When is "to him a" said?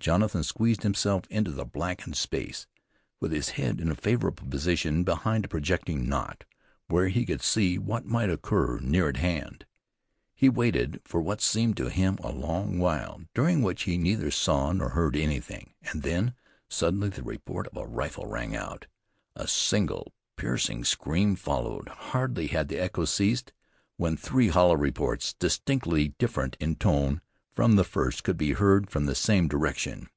11.76-12.32